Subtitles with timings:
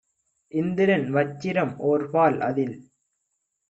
[0.51, 2.75] இந்திரன் வச்சிரம் ஓர்பால்- அதில்